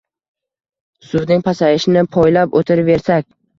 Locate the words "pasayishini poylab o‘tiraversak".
1.49-3.33